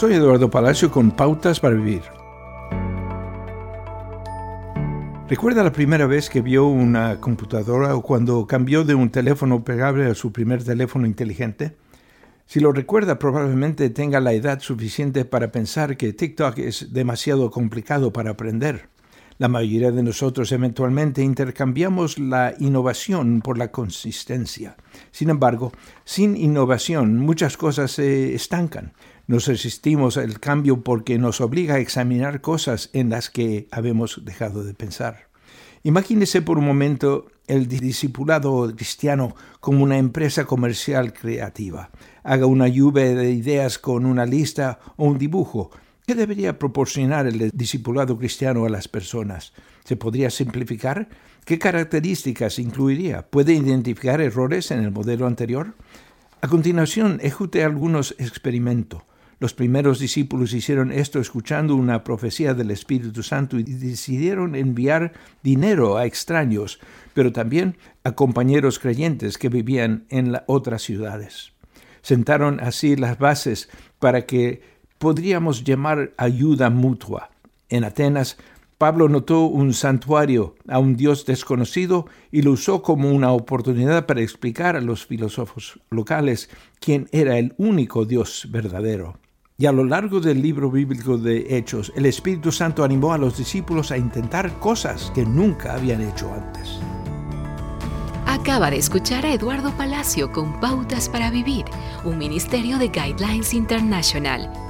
[0.00, 2.00] Soy Eduardo Palacio con Pautas para Vivir.
[5.28, 10.06] ¿Recuerda la primera vez que vio una computadora o cuando cambió de un teléfono pegable
[10.06, 11.76] a su primer teléfono inteligente?
[12.46, 18.10] Si lo recuerda, probablemente tenga la edad suficiente para pensar que TikTok es demasiado complicado
[18.10, 18.88] para aprender.
[19.40, 24.76] La mayoría de nosotros eventualmente intercambiamos la innovación por la consistencia.
[25.12, 25.72] Sin embargo,
[26.04, 28.92] sin innovación muchas cosas se estancan.
[29.26, 34.62] Nos resistimos al cambio porque nos obliga a examinar cosas en las que habíamos dejado
[34.62, 35.28] de pensar.
[35.84, 41.88] Imagínese por un momento el discipulado cristiano como una empresa comercial creativa.
[42.24, 45.70] Haga una lluvia de ideas con una lista o un dibujo
[46.10, 49.52] ¿Qué debería proporcionar el discipulado cristiano a las personas?
[49.84, 51.08] ¿Se podría simplificar?
[51.44, 53.22] ¿Qué características incluiría?
[53.22, 55.76] ¿Puede identificar errores en el modelo anterior?
[56.40, 59.02] A continuación, ejecute algunos experimentos.
[59.38, 65.12] Los primeros discípulos hicieron esto escuchando una profecía del Espíritu Santo y decidieron enviar
[65.44, 66.80] dinero a extraños,
[67.14, 71.52] pero también a compañeros creyentes que vivían en otras ciudades.
[72.02, 73.68] Sentaron así las bases
[74.00, 77.30] para que podríamos llamar ayuda mutua.
[77.70, 78.36] En Atenas,
[78.76, 84.20] Pablo notó un santuario a un dios desconocido y lo usó como una oportunidad para
[84.20, 89.18] explicar a los filósofos locales quién era el único Dios verdadero.
[89.56, 93.38] Y a lo largo del libro bíblico de Hechos, el Espíritu Santo animó a los
[93.38, 96.78] discípulos a intentar cosas que nunca habían hecho antes.
[98.26, 101.64] Acaba de escuchar a Eduardo Palacio con Pautas para Vivir,
[102.04, 104.69] un ministerio de Guidelines International.